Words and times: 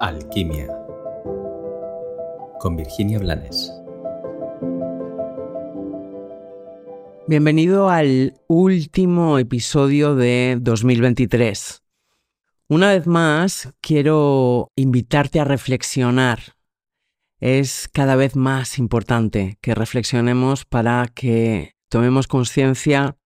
Alquimia 0.00 0.68
con 2.60 2.76
Virginia 2.76 3.18
Blanes. 3.18 3.72
Bienvenido 7.26 7.88
al 7.90 8.40
último 8.46 9.38
episodio 9.38 10.14
de 10.14 10.56
2023. 10.60 11.82
Una 12.68 12.90
vez 12.90 13.06
más, 13.08 13.74
quiero 13.80 14.70
invitarte 14.76 15.40
a 15.40 15.44
reflexionar. 15.44 16.40
Es 17.40 17.88
cada 17.92 18.14
vez 18.14 18.36
más 18.36 18.78
importante 18.78 19.58
que 19.60 19.74
reflexionemos 19.74 20.64
para 20.64 21.08
que 21.12 21.74
tomemos 21.88 22.28
conciencia 22.28 23.16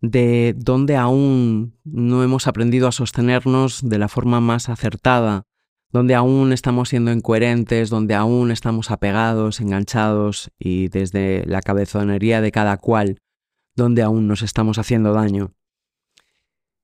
de 0.00 0.54
dónde 0.56 0.96
aún 0.96 1.78
no 1.84 2.22
hemos 2.22 2.46
aprendido 2.46 2.86
a 2.86 2.92
sostenernos 2.92 3.88
de 3.88 3.98
la 3.98 4.08
forma 4.08 4.40
más 4.40 4.68
acertada, 4.68 5.46
donde 5.92 6.14
aún 6.14 6.52
estamos 6.52 6.88
siendo 6.88 7.12
incoherentes, 7.12 7.90
donde 7.90 8.14
aún 8.14 8.50
estamos 8.50 8.90
apegados, 8.90 9.60
enganchados 9.60 10.50
y 10.58 10.88
desde 10.88 11.44
la 11.46 11.60
cabezonería 11.60 12.40
de 12.40 12.50
cada 12.50 12.78
cual, 12.78 13.18
donde 13.76 14.02
aún 14.02 14.26
nos 14.26 14.42
estamos 14.42 14.78
haciendo 14.78 15.12
daño. 15.12 15.52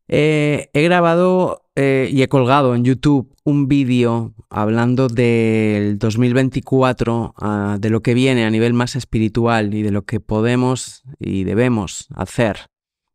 Eh, 0.08 0.70
he 0.72 0.82
grabado 0.82 1.62
eh, 1.74 2.08
y 2.10 2.22
he 2.22 2.28
colgado 2.28 2.74
en 2.74 2.84
YouTube 2.84 3.34
un 3.44 3.68
vídeo 3.68 4.34
hablando 4.50 5.08
del 5.08 5.98
2024, 5.98 7.34
ah, 7.36 7.76
de 7.78 7.90
lo 7.90 8.02
que 8.02 8.14
viene 8.14 8.44
a 8.44 8.50
nivel 8.50 8.72
más 8.72 8.96
espiritual 8.96 9.74
y 9.74 9.82
de 9.82 9.90
lo 9.90 10.02
que 10.04 10.20
podemos 10.20 11.02
y 11.18 11.44
debemos 11.44 12.08
hacer 12.14 12.66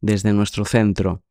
desde 0.02 0.34
nuestro 0.34 0.66
centro. 0.66 1.23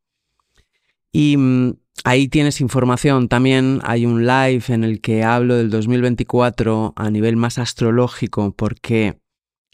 Y 1.13 1.37
mm, 1.37 1.75
ahí 2.05 2.29
tienes 2.29 2.61
información. 2.61 3.29
También 3.29 3.81
hay 3.85 4.07
un 4.07 4.27
live 4.27 4.65
en 4.69 4.85
el 4.85 5.01
que 5.01 5.23
hablo 5.23 5.57
del 5.57 5.71
2024 5.71 6.95
a 6.97 7.11
nivel 7.11 7.37
más 7.37 7.59
astrológico 7.59 8.55
porque 8.57 9.21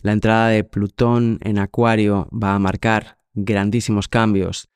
la 0.03 0.13
entrada 0.13 0.49
de 0.49 0.65
Plutón 0.65 1.39
en 1.43 1.59
Acuario 1.59 2.29
va 2.31 2.55
a 2.55 2.59
marcar 2.59 3.19
grandísimos 3.35 4.09
cambios. 4.09 4.69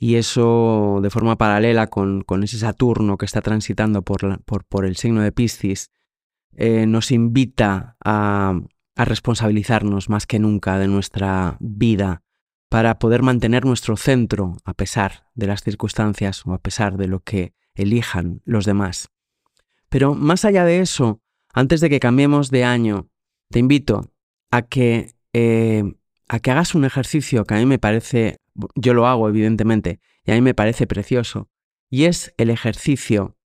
Y 0.00 0.14
eso 0.14 1.00
de 1.02 1.10
forma 1.10 1.36
paralela 1.36 1.88
con, 1.88 2.24
ese 2.42 2.58
Saturno 2.58 3.16
que 3.16 3.26
está 3.26 3.40
transitando 3.40 4.02
por, 4.02 4.42
por, 4.44 4.86
el 4.86 4.96
signo 4.96 5.22
de 5.22 5.32
Piscis, 5.32 5.90
eh, 6.56 6.86
nos 6.86 7.10
invita 7.10 7.96
a 8.04 8.60
responsabilizarnos 8.96 10.08
más 10.08 10.26
que 10.26 10.38
nunca 10.38 10.78
de 10.78 10.86
nuestra 10.86 11.56
vida 11.60 12.22
para 12.68 12.98
poder 12.98 13.22
mantener 13.22 13.64
nuestro 13.64 13.96
centro 13.96 14.56
a 14.64 14.74
pesar 14.74 15.26
de 15.34 15.46
las 15.46 15.62
circunstancias 15.62 16.46
o 16.46 16.52
a 16.52 16.58
pesar 16.58 16.96
de 16.96 17.08
lo 17.08 17.20
que 17.20 17.54
elijan 17.74 18.42
los 18.44 18.64
demás. 18.64 19.08
Pero 19.88 20.14
más 20.14 20.44
allá 20.44 20.64
de 20.64 20.80
eso, 20.80 21.22
antes 21.52 21.80
de 21.80 21.88
que 21.88 22.00
cambiemos 22.00 22.50
de 22.50 22.64
año, 22.64 23.08
te 23.50 23.58
invito 23.58 24.12
a 24.50 24.62
que, 24.62 25.14
eh, 25.32 25.84
a 26.28 26.40
que 26.40 26.50
hagas 26.50 26.74
un 26.74 26.84
ejercicio 26.84 27.44
que 27.44 27.54
a 27.54 27.58
mí 27.58 27.66
me 27.66 27.78
parece, 27.78 28.38
yo 28.74 28.92
lo 28.92 29.06
hago 29.06 29.28
evidentemente, 29.28 30.00
y 30.24 30.32
a 30.32 30.34
mí 30.34 30.42
me 30.42 30.54
parece 30.54 30.86
precioso, 30.86 31.48
y 31.88 32.04
es 32.04 32.34
el 32.36 32.50
ejercicio 32.50 33.36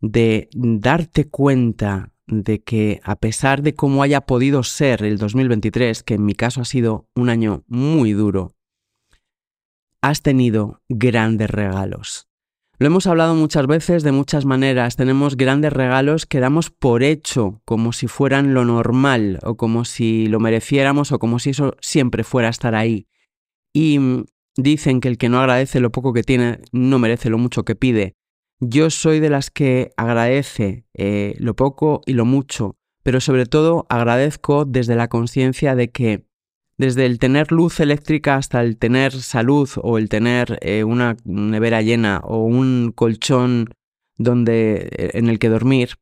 de 0.00 0.48
darte 0.54 1.28
cuenta 1.28 2.12
de 2.26 2.62
que 2.62 3.00
a 3.04 3.16
pesar 3.16 3.60
de 3.60 3.74
cómo 3.74 4.02
haya 4.02 4.22
podido 4.22 4.62
ser 4.62 5.02
el 5.02 5.18
2023, 5.18 6.02
que 6.02 6.14
en 6.14 6.24
mi 6.24 6.34
caso 6.34 6.62
ha 6.62 6.64
sido 6.64 7.08
un 7.14 7.28
año 7.28 7.64
muy 7.66 8.12
duro, 8.12 8.54
has 10.02 10.22
tenido 10.22 10.82
grandes 10.88 11.50
regalos. 11.50 12.28
Lo 12.78 12.86
hemos 12.86 13.06
hablado 13.06 13.34
muchas 13.34 13.66
veces 13.66 14.02
de 14.02 14.12
muchas 14.12 14.46
maneras. 14.46 14.96
Tenemos 14.96 15.36
grandes 15.36 15.70
regalos 15.70 16.24
que 16.24 16.40
damos 16.40 16.70
por 16.70 17.02
hecho, 17.02 17.60
como 17.66 17.92
si 17.92 18.06
fueran 18.06 18.54
lo 18.54 18.64
normal, 18.64 19.38
o 19.42 19.58
como 19.58 19.84
si 19.84 20.28
lo 20.28 20.40
mereciéramos, 20.40 21.12
o 21.12 21.18
como 21.18 21.38
si 21.38 21.50
eso 21.50 21.76
siempre 21.82 22.24
fuera 22.24 22.48
a 22.48 22.52
estar 22.52 22.74
ahí. 22.74 23.06
Y 23.74 23.98
mm, 23.98 24.24
dicen 24.56 25.00
que 25.00 25.08
el 25.08 25.18
que 25.18 25.28
no 25.28 25.40
agradece 25.40 25.78
lo 25.80 25.92
poco 25.92 26.14
que 26.14 26.22
tiene 26.22 26.60
no 26.72 26.98
merece 26.98 27.28
lo 27.28 27.36
mucho 27.36 27.66
que 27.66 27.74
pide. 27.74 28.14
Yo 28.60 28.88
soy 28.88 29.20
de 29.20 29.28
las 29.28 29.50
que 29.50 29.92
agradece 29.98 30.86
eh, 30.94 31.34
lo 31.38 31.54
poco 31.56 32.00
y 32.06 32.14
lo 32.14 32.24
mucho, 32.24 32.76
pero 33.02 33.20
sobre 33.20 33.44
todo 33.44 33.84
agradezco 33.90 34.64
desde 34.64 34.96
la 34.96 35.08
conciencia 35.08 35.74
de 35.74 35.90
que 35.90 36.24
desde 36.80 37.04
el 37.04 37.18
tener 37.18 37.52
luz 37.52 37.78
eléctrica 37.78 38.36
hasta 38.36 38.62
el 38.62 38.78
tener 38.78 39.12
salud 39.12 39.68
o 39.82 39.98
el 39.98 40.08
tener 40.08 40.58
eh, 40.62 40.82
una 40.82 41.14
nevera 41.24 41.82
llena 41.82 42.22
o 42.24 42.38
un 42.38 42.92
colchón 42.94 43.74
donde, 44.16 44.88
eh, 44.90 45.10
en 45.12 45.28
el 45.28 45.38
que 45.38 45.50
dormir, 45.50 45.96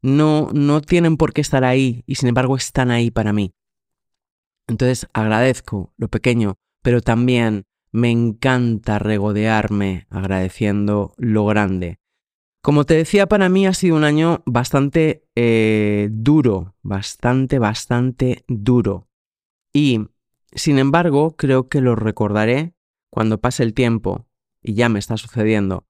no, 0.00 0.50
no 0.52 0.80
tienen 0.80 1.16
por 1.16 1.32
qué 1.32 1.40
estar 1.40 1.64
ahí 1.64 2.04
y 2.06 2.14
sin 2.14 2.28
embargo 2.28 2.54
están 2.54 2.92
ahí 2.92 3.10
para 3.10 3.32
mí. 3.32 3.50
Entonces 4.68 5.08
agradezco 5.12 5.92
lo 5.96 6.06
pequeño, 6.06 6.54
pero 6.84 7.00
también 7.00 7.64
me 7.90 8.12
encanta 8.12 9.00
regodearme 9.00 10.06
agradeciendo 10.08 11.14
lo 11.16 11.46
grande. 11.46 11.98
Como 12.62 12.84
te 12.84 12.94
decía, 12.94 13.26
para 13.26 13.48
mí 13.48 13.66
ha 13.66 13.74
sido 13.74 13.96
un 13.96 14.04
año 14.04 14.44
bastante 14.46 15.24
eh, 15.34 16.08
duro, 16.12 16.76
bastante, 16.80 17.58
bastante 17.58 18.44
duro. 18.46 19.08
Y 19.72 20.11
sin 20.54 20.78
embargo, 20.78 21.36
creo 21.36 21.68
que 21.68 21.80
lo 21.80 21.96
recordaré 21.96 22.74
cuando 23.10 23.40
pase 23.40 23.62
el 23.62 23.74
tiempo, 23.74 24.26
y 24.62 24.74
ya 24.74 24.88
me 24.88 24.98
está 24.98 25.16
sucediendo, 25.16 25.86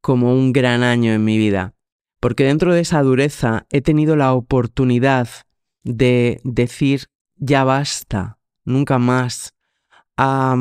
como 0.00 0.34
un 0.34 0.52
gran 0.52 0.82
año 0.82 1.12
en 1.12 1.24
mi 1.24 1.38
vida, 1.38 1.74
porque 2.20 2.44
dentro 2.44 2.72
de 2.72 2.80
esa 2.80 3.02
dureza 3.02 3.66
he 3.70 3.80
tenido 3.80 4.16
la 4.16 4.32
oportunidad 4.32 5.28
de 5.82 6.40
decir 6.44 7.06
ya 7.36 7.64
basta, 7.64 8.38
nunca 8.64 8.98
más, 8.98 9.54
a 10.16 10.56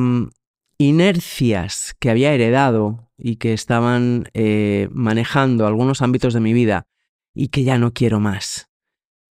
inercias 0.78 1.96
que 2.00 2.10
había 2.10 2.34
heredado 2.34 3.12
y 3.18 3.36
que 3.36 3.54
estaban 3.54 4.26
eh, 4.34 4.90
manejando 4.92 5.68
algunos 5.68 6.02
ámbitos 6.02 6.34
de 6.34 6.40
mi 6.40 6.54
vida 6.54 6.88
y 7.36 7.50
que 7.50 7.64
ya 7.64 7.78
no 7.78 7.94
quiero 7.94 8.20
más. 8.20 8.71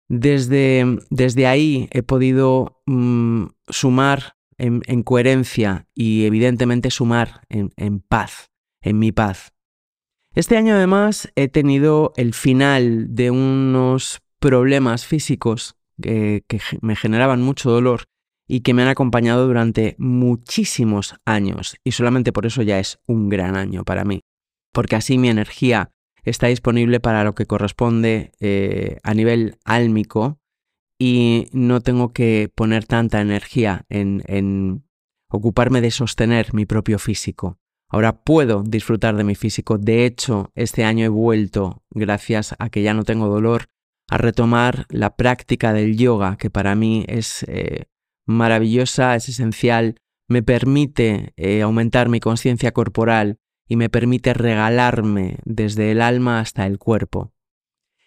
Desde, 0.08 0.98
desde 1.10 1.46
ahí 1.46 1.88
he 1.90 2.02
podido 2.02 2.80
mm, 2.86 3.46
sumar 3.68 4.36
en, 4.58 5.02
coherencia 5.02 5.86
y 5.94 6.24
evidentemente 6.24 6.90
sumar 6.90 7.42
en, 7.48 8.00
paz, 8.00 8.50
en 8.80 8.98
mi 8.98 9.12
paz. 9.12 9.52
Este 10.34 10.56
año 10.56 10.74
además 10.74 11.30
he 11.34 11.48
tenido 11.48 12.12
el 12.16 12.34
final 12.34 13.14
de 13.14 13.30
unos 13.30 14.20
problemas 14.38 15.06
físicos 15.06 15.76
que 16.00 16.44
me 16.82 16.94
generaban 16.94 17.42
mucho 17.42 17.70
dolor 17.70 18.04
y 18.48 18.60
que 18.60 18.74
me 18.74 18.82
han 18.82 18.88
acompañado 18.88 19.46
durante 19.46 19.96
muchísimos 19.98 21.16
años 21.24 21.76
y 21.84 21.92
solamente 21.92 22.32
por 22.32 22.46
eso 22.46 22.62
ya 22.62 22.78
es 22.78 22.98
un 23.06 23.28
gran 23.28 23.56
año 23.56 23.84
para 23.84 24.04
mí, 24.04 24.20
porque 24.72 24.96
así 24.96 25.18
mi 25.18 25.28
energía 25.28 25.90
está 26.26 26.48
disponible 26.48 27.00
para 27.00 27.24
lo 27.24 27.34
que 27.34 27.46
corresponde 27.46 28.32
eh, 28.40 28.98
a 29.02 29.14
nivel 29.14 29.58
álmico 29.64 30.40
y 30.98 31.48
no 31.52 31.80
tengo 31.80 32.12
que 32.12 32.50
poner 32.54 32.84
tanta 32.84 33.20
energía 33.20 33.84
en, 33.88 34.82
ocuparme 35.28 35.80
de 35.80 35.90
sostener 35.90 36.54
mi 36.54 36.66
propio 36.66 36.98
físico. 36.98 37.58
Ahora 37.88 38.22
puedo 38.22 38.62
disfrutar 38.62 39.16
de 39.16 39.24
mi 39.24 39.34
físico. 39.34 39.78
De 39.78 40.04
hecho, 40.06 40.50
este 40.54 40.84
año 40.84 41.04
he 41.04 41.08
vuelto, 41.08 41.84
gracias 41.90 42.54
a 42.58 42.70
que 42.70 42.82
ya 42.82 42.94
no 42.94 43.04
tengo 43.04 43.28
dolor, 43.28 43.66
a 44.08 44.18
retomar 44.18 44.86
la 44.88 45.16
práctica 45.16 45.72
del 45.72 45.96
yoga, 45.96 46.36
que 46.36 46.50
para 46.50 46.74
mí 46.74 47.04
es 47.08 47.44
eh, 47.48 47.84
maravillosa, 48.26 49.14
es 49.14 49.28
esencial, 49.28 50.00
me 50.28 50.42
permite 50.42 51.32
eh, 51.36 51.62
aumentar 51.62 52.08
mi 52.08 52.20
conciencia 52.20 52.72
corporal, 52.72 53.38
y 53.68 53.76
me 53.76 53.88
permite 53.88 54.34
regalarme 54.34 55.38
desde 55.44 55.90
el 55.90 56.02
alma 56.02 56.40
hasta 56.40 56.66
el 56.66 56.78
cuerpo. 56.78 57.32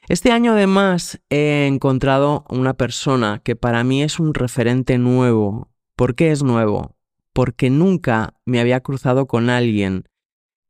Este 0.07 0.31
año 0.31 0.53
además 0.53 1.21
he 1.29 1.67
encontrado 1.67 2.45
una 2.49 2.73
persona 2.73 3.41
que 3.43 3.55
para 3.55 3.83
mí 3.83 4.01
es 4.01 4.19
un 4.19 4.33
referente 4.33 4.97
nuevo. 4.97 5.71
¿Por 5.95 6.15
qué 6.15 6.31
es 6.31 6.41
nuevo? 6.41 6.97
Porque 7.31 7.69
nunca 7.69 8.33
me 8.45 8.59
había 8.59 8.79
cruzado 8.79 9.27
con 9.27 9.49
alguien 9.51 10.05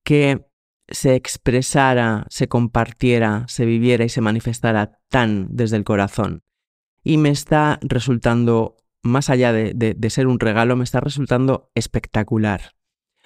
que 0.03 0.45
se 0.89 1.15
expresara, 1.15 2.25
se 2.29 2.47
compartiera, 2.47 3.45
se 3.47 3.65
viviera 3.65 4.03
y 4.03 4.09
se 4.09 4.21
manifestara 4.21 4.99
tan 5.07 5.47
desde 5.51 5.77
el 5.77 5.83
corazón. 5.83 6.43
Y 7.03 7.17
me 7.17 7.29
está 7.29 7.79
resultando, 7.81 8.75
más 9.03 9.29
allá 9.29 9.53
de, 9.53 9.73
de 9.73 10.09
ser 10.09 10.27
un 10.27 10.39
regalo, 10.39 10.75
me 10.75 10.83
está 10.83 10.99
resultando 10.99 11.71
espectacular. 11.75 12.73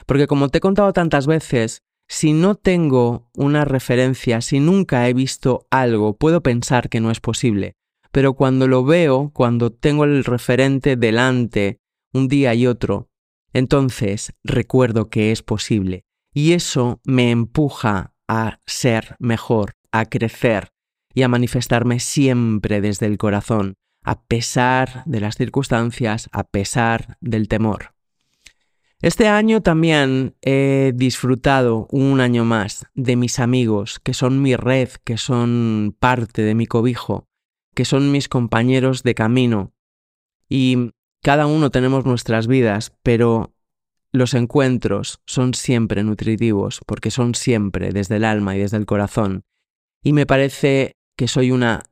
Porque 0.05 0.27
como 0.27 0.49
te 0.49 0.57
he 0.57 0.61
contado 0.61 0.93
tantas 0.93 1.27
veces, 1.27 1.81
si 2.07 2.33
no 2.33 2.55
tengo 2.55 3.29
una 3.33 3.65
referencia, 3.65 4.41
si 4.41 4.59
nunca 4.59 5.07
he 5.07 5.13
visto 5.13 5.65
algo, 5.71 6.17
puedo 6.17 6.41
pensar 6.43 6.89
que 6.89 6.99
no 6.99 7.11
es 7.11 7.19
posible. 7.19 7.73
Pero 8.11 8.33
cuando 8.33 8.67
lo 8.67 8.83
veo, 8.83 9.31
cuando 9.33 9.71
tengo 9.71 10.03
el 10.03 10.23
referente 10.23 10.95
delante, 10.95 11.79
un 12.13 12.27
día 12.27 12.53
y 12.53 12.67
otro, 12.67 13.09
entonces 13.53 14.33
recuerdo 14.43 15.09
que 15.09 15.31
es 15.31 15.41
posible. 15.41 16.03
Y 16.33 16.53
eso 16.53 16.99
me 17.03 17.31
empuja 17.31 18.13
a 18.27 18.59
ser 18.65 19.15
mejor, 19.19 19.73
a 19.91 20.05
crecer. 20.05 20.69
y 21.15 21.21
a 21.21 21.27
manifestarme 21.27 21.99
siempre 21.99 22.81
desde 22.81 23.05
el 23.05 23.19
corazón, 23.19 23.75
a 24.03 24.23
pesar 24.23 25.03
de 25.05 25.19
las 25.19 25.35
circunstancias, 25.35 26.27
a 26.31 26.43
pesar 26.43 27.17
del 27.21 27.47
temor. 27.47 27.92
Este 29.03 29.27
año 29.27 29.59
también 29.59 30.37
he 30.41 30.93
disfrutado 30.95 31.87
un 31.91 32.21
año 32.21 32.45
más 32.45 32.85
de 32.93 33.17
mis 33.17 33.39
amigos, 33.39 33.99
que 33.99 34.13
son 34.13 34.41
mi 34.41 34.55
red, 34.55 34.91
que 35.03 35.17
son 35.17 35.93
parte 35.99 36.41
de 36.41 36.55
mi 36.55 36.67
cobijo, 36.67 37.27
que 37.75 37.83
son 37.83 38.13
mis 38.13 38.29
compañeros 38.29 39.03
de 39.03 39.13
camino. 39.13 39.73
Y 40.47 40.93
cada 41.21 41.47
uno 41.47 41.69
tenemos 41.69 42.05
nuestras 42.05 42.47
vidas, 42.47 42.93
pero 43.03 43.53
los 44.13 44.33
encuentros 44.35 45.19
son 45.25 45.53
siempre 45.53 46.01
nutritivos, 46.05 46.79
porque 46.85 47.11
son 47.11 47.35
siempre 47.35 47.91
desde 47.91 48.15
el 48.15 48.23
alma 48.23 48.55
y 48.55 48.59
desde 48.59 48.77
el 48.77 48.85
corazón. 48.85 49.43
Y 50.01 50.13
me 50.13 50.25
parece 50.25 50.95
que 51.17 51.27
soy 51.27 51.51
una 51.51 51.83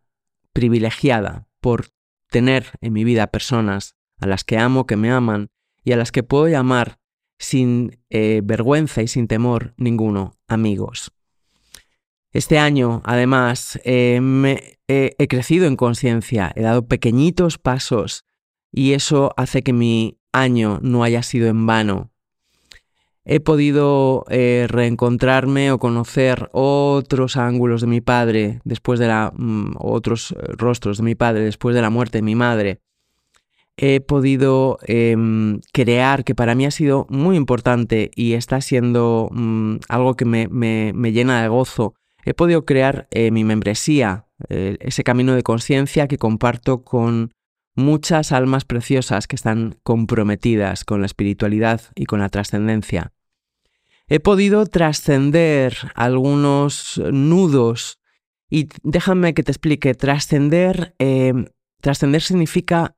privilegiada 0.53 1.45
por 1.59 1.87
tener 2.29 2.67
en 2.79 2.93
mi 2.93 3.03
vida 3.03 3.27
personas 3.27 3.97
a 4.21 4.27
las 4.27 4.45
que 4.45 4.57
amo, 4.57 4.85
que 4.87 4.95
me 4.95 5.11
aman 5.11 5.49
y 5.83 5.91
a 5.91 5.97
las 5.97 6.13
que 6.13 6.23
puedo 6.23 6.47
llamar 6.47 7.00
sin 7.41 7.99
eh, 8.09 8.41
vergüenza 8.43 9.01
y 9.01 9.07
sin 9.07 9.27
temor 9.27 9.73
ninguno 9.77 10.35
amigos. 10.47 11.11
Este 12.31 12.59
año, 12.59 13.01
además, 13.03 13.79
eh, 13.83 14.19
me, 14.21 14.79
he 14.88 15.27
crecido 15.27 15.65
en 15.65 15.75
conciencia, 15.75 16.53
he 16.55 16.61
dado 16.61 16.88
pequeñitos 16.88 17.57
pasos 17.57 18.25
y 18.71 18.93
eso 18.93 19.33
hace 19.35 19.63
que 19.63 19.73
mi 19.73 20.19
año 20.31 20.79
no 20.81 21.03
haya 21.03 21.23
sido 21.23 21.47
en 21.47 21.65
vano. 21.65 22.11
He 23.25 23.39
podido 23.39 24.23
eh, 24.29 24.67
reencontrarme 24.69 25.71
o 25.71 25.79
conocer 25.79 26.49
otros 26.53 27.37
ángulos 27.37 27.81
de 27.81 27.87
mi 27.87 28.01
padre 28.01 28.61
después 28.63 28.99
de 28.99 29.07
la 29.07 29.33
mm, 29.35 29.75
otros 29.79 30.33
rostros 30.57 30.97
de 30.97 31.03
mi 31.03 31.15
padre 31.15 31.44
después 31.44 31.75
de 31.75 31.81
la 31.81 31.89
muerte 31.89 32.19
de 32.19 32.23
mi 32.23 32.35
madre 32.35 32.81
he 33.83 34.00
podido 34.00 34.78
em, 34.86 35.60
crear, 35.74 36.24
que 36.24 36.36
para 36.36 36.54
mí 36.54 36.68
ha 36.68 36.72
sido 36.72 37.07
muy 37.10 37.36
importante 37.36 38.12
y 38.16 38.33
está 38.33 38.62
siendo 38.62 39.28
mm, 39.31 39.78
algo 39.89 40.16
que 40.16 40.25
me, 40.25 41.12
llena 41.12 41.42
de 41.42 41.48
gozo, 41.48 41.95
he 42.24 42.36
podido 42.36 42.63
crear 42.63 43.07
eh, 43.10 43.31
mi 43.31 43.44
membresía, 43.44 44.28
eh, 44.50 44.78
ese 44.81 45.04
camino 45.04 45.33
de 45.33 45.42
conciencia 45.42 46.07
que 46.07 46.19
comparto 46.19 46.83
con 46.83 47.33
muchas 47.75 48.31
almas 48.31 48.66
preciosas 48.66 49.25
que 49.25 49.36
están 49.36 49.80
comprometidas 49.81 50.86
con 50.86 51.00
la 51.00 51.07
espiritualidad 51.07 51.81
y 51.95 52.06
con 52.06 52.19
la 52.19 52.30
trascendencia. 52.30 53.13
He 54.07 54.19
podido 54.19 54.68
trascender 54.68 55.75
algunos 55.95 57.01
nudos 57.12 57.98
y 58.48 58.69
déjame 58.83 59.33
que 59.33 59.42
te 59.42 59.51
explique, 59.51 59.95
trascender, 59.95 60.94
em, 61.00 61.48
trascender 61.81 62.22
significa 62.22 62.95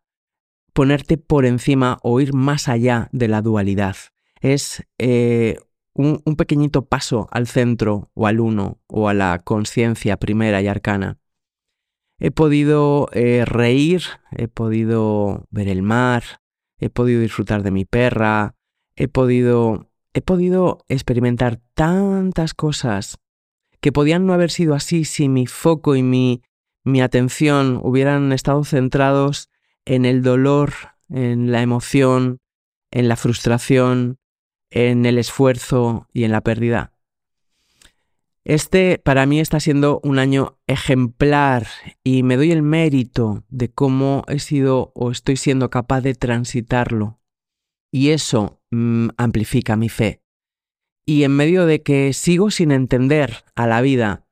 ponerte 0.74 1.18
por 1.18 1.46
encima 1.46 2.00
o 2.02 2.20
ir 2.20 2.34
más 2.34 2.68
allá 2.68 3.10
de 3.12 3.28
la 3.28 3.42
dualidad. 3.42 3.96
Es 4.42 4.84
eh, 4.98 5.58
un, 5.94 6.22
pequeñito 6.36 6.86
paso 6.86 7.28
al 7.32 7.48
centro 7.48 8.10
o 8.14 8.28
al 8.28 8.40
uno 8.40 8.80
o 8.88 9.08
a 9.08 9.14
la 9.14 9.40
conciencia 9.40 10.18
primera 10.18 10.62
y 10.62 10.68
arcana. 10.68 11.20
He 12.20 12.32
podido 12.32 13.10
eh, 13.14 13.46
reír, 13.46 14.04
he 14.32 14.48
podido 14.48 15.48
ver 15.52 15.68
el 15.68 15.82
mar, 15.82 16.24
he 16.80 16.90
podido 16.90 17.22
disfrutar 17.22 17.64
de 17.64 17.72
mi 17.72 17.86
perra, 17.86 18.56
he 18.96 19.08
podido, 19.08 19.90
he 20.14 20.22
podido 20.22 20.86
experimentar 20.90 21.60
tantas 21.74 22.54
cosas 22.54 23.20
que 23.82 23.92
podían 23.92 24.26
no 24.26 24.34
haber 24.34 24.52
sido 24.52 24.74
así 24.74 25.06
si 25.06 25.28
mi 25.28 25.46
foco 25.46 25.96
y 25.96 26.04
mi, 26.04 26.42
mi 26.84 27.02
atención 27.02 27.80
hubieran 27.84 28.32
estado 28.32 28.64
centrados 28.64 29.50
en 29.86 30.06
el 30.06 30.22
dolor, 30.22 30.74
en 31.10 31.52
la 31.52 31.62
emoción, 31.62 32.40
en 32.92 33.08
la 33.08 33.16
frustración, 33.16 34.18
en 34.70 35.06
el 35.06 35.18
esfuerzo 35.18 36.08
y 36.14 36.24
en 36.24 36.32
la 36.32 36.42
pérdida. 36.42 36.94
Este 38.46 38.98
para 38.98 39.26
mí 39.26 39.40
está 39.40 39.60
siendo 39.60 40.02
un 40.04 40.20
año 40.20 40.58
ejemplar 40.68 41.68
y 42.04 42.24
me 42.24 42.36
doy 42.36 42.52
el 42.52 42.62
mérito 42.62 43.46
de 43.50 43.72
cómo 43.72 44.24
he 44.28 44.40
sido 44.40 44.92
o 44.96 45.12
estoy 45.12 45.38
siendo 45.38 45.70
capaz 45.70 46.02
de 46.02 46.14
transitarlo. 46.14 47.22
Y 47.90 48.10
eso 48.10 48.62
mm, 48.72 49.10
amplifica 49.18 49.76
mi 49.78 49.88
fe. 49.88 50.24
Y 51.06 51.24
en 51.24 51.32
medio 51.32 51.66
de 51.66 51.84
que 51.84 52.12
sigo 52.12 52.52
sin 52.52 52.72
entender 52.72 53.46
a 53.56 53.68
la 53.68 53.82
vida, 53.82 54.26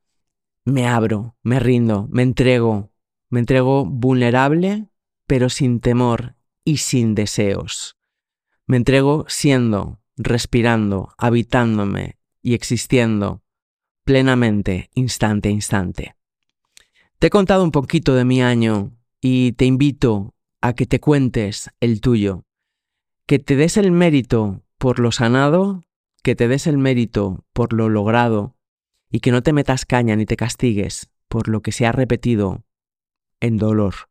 me 0.66 0.88
abro, 0.88 1.36
me 1.44 1.60
rindo, 1.60 2.08
me 2.12 2.24
entrego, 2.24 2.92
me 3.30 3.40
entrego 3.40 3.86
vulnerable 3.86 4.91
pero 5.32 5.48
sin 5.48 5.80
temor 5.80 6.36
y 6.66 6.80
sin 6.80 7.16
deseos. 7.16 7.96
Me 8.68 8.76
entrego 8.76 9.24
siendo, 9.30 10.02
respirando, 10.18 11.16
habitándome 11.18 12.18
y 12.42 12.54
existiendo 12.54 13.42
plenamente, 14.04 14.90
instante 14.94 15.48
a 15.48 15.54
instante. 15.54 16.16
Te 17.18 17.28
he 17.28 17.30
contado 17.30 17.64
un 17.64 17.72
poquito 17.72 18.14
de 18.14 18.26
mi 18.26 18.42
año 18.42 18.92
y 19.22 19.54
te 19.54 19.64
invito 19.64 20.36
a 20.60 20.74
que 20.74 20.86
te 20.86 21.00
cuentes 21.00 21.70
el 21.80 22.02
tuyo, 22.02 22.44
que 23.26 23.40
te 23.40 23.56
des 23.56 23.78
el 23.78 23.94
mérito 23.94 24.64
por 24.78 25.00
lo 25.00 25.14
sanado, 25.14 25.86
que 26.24 26.36
te 26.36 26.50
des 26.50 26.68
el 26.68 26.78
mérito 26.78 27.46
por 27.54 27.72
lo 27.72 27.88
logrado 27.88 28.58
y 29.10 29.22
que 29.22 29.32
no 29.32 29.42
te 29.42 29.54
metas 29.54 29.86
caña 29.86 30.18
ni 30.18 30.26
te 30.26 30.36
castigues 30.36 31.10
por 31.30 31.48
lo 31.48 31.62
que 31.62 31.72
se 31.72 31.86
ha 31.86 31.94
repetido 31.94 32.66
en 33.40 33.56
dolor 33.56 34.11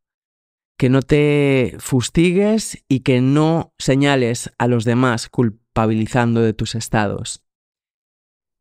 que 0.81 0.89
no 0.89 1.03
te 1.03 1.77
fustigues 1.79 2.83
y 2.89 3.01
que 3.01 3.21
no 3.21 3.75
señales 3.77 4.51
a 4.57 4.67
los 4.67 4.87
demás 4.87 5.29
culpabilizando 5.29 6.41
de 6.41 6.55
tus 6.55 6.75
estados. 6.75 7.45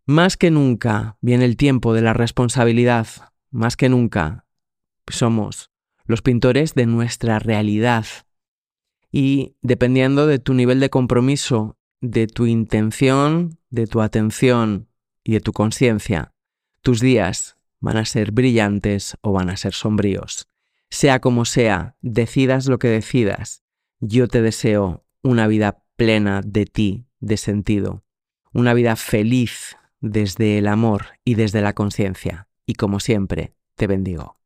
Más 0.06 0.36
que 0.36 0.52
nunca 0.52 1.16
viene 1.22 1.46
el 1.46 1.56
tiempo 1.56 1.94
de 1.94 2.02
la 2.02 2.12
responsabilidad, 2.12 3.08
más 3.52 3.78
que 3.78 3.88
nunca 3.88 4.46
somos 5.08 5.72
los 6.04 6.22
pintores 6.22 6.74
de 6.74 6.88
nuestra 6.88 7.40
realidad. 7.40 8.06
Y 9.14 9.56
dependiendo 9.62 10.28
de 10.28 10.40
tu 10.40 10.54
nivel 10.54 10.82
de 10.82 10.90
compromiso, 10.90 11.78
de 12.02 12.28
tu 12.28 12.48
intención, 12.48 13.60
de 13.70 13.88
tu 13.88 14.02
atención 14.02 14.90
y 15.24 15.32
de 15.32 15.40
tu 15.40 15.54
conciencia, 15.54 16.34
tus 16.82 17.00
días 17.00 17.56
van 17.80 17.96
a 17.96 18.04
ser 18.04 18.34
brillantes 18.34 19.16
o 19.22 19.32
van 19.32 19.50
a 19.50 19.56
ser 19.56 19.72
sombríos. 19.72 20.50
Sea 20.90 21.20
como 21.20 21.46
sea, 21.46 21.96
decidas 22.02 22.68
lo 22.68 22.80
que 22.80 22.88
decidas, 22.88 23.64
yo 24.00 24.28
te 24.28 24.42
deseo 24.42 25.06
una 25.22 25.48
vida 25.48 25.84
plena 25.96 26.42
de 26.44 26.66
ti, 26.66 27.06
de 27.20 27.38
sentido, 27.38 28.04
una 28.54 28.74
vida 28.74 28.96
feliz 28.96 29.78
desde 30.00 30.58
el 30.58 30.68
amor 30.68 31.08
y 31.24 31.36
desde 31.36 31.62
la 31.62 31.74
conciencia. 31.74 32.48
Y 32.66 32.76
como 32.76 33.00
siempre, 33.00 33.54
te 33.76 33.88
bendigo. 33.88 34.39